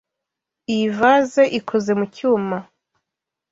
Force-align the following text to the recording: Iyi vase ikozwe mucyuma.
Iyi 0.73 0.87
vase 0.97 1.43
ikozwe 1.59 1.91
mucyuma. 1.99 2.57